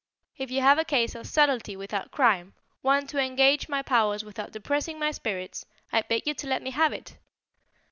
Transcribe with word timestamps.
If 0.35 0.49
you 0.49 0.61
have 0.63 0.79
a 0.79 0.83
case 0.83 1.13
of 1.13 1.27
subtlety 1.27 1.75
without 1.75 2.09
crime, 2.09 2.55
one 2.81 3.05
to 3.05 3.19
engage 3.19 3.69
my 3.69 3.83
powers 3.83 4.23
without 4.25 4.51
depressing 4.51 4.97
my 4.97 5.11
spirits, 5.11 5.63
I 5.91 6.01
beg 6.01 6.25
you 6.25 6.33
to 6.33 6.47
let 6.47 6.63
me 6.63 6.71
have 6.71 6.91
it. 6.91 7.17